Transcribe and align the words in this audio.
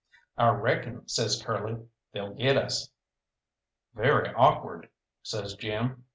"I 0.35 0.49
reckon," 0.49 1.07
says 1.07 1.39
Curly, 1.45 1.79
"they'll 2.11 2.33
get 2.33 2.57
us." 2.57 2.89
"Very 3.93 4.33
awkward," 4.33 4.89
says 5.21 5.53
Jim. 5.53 6.05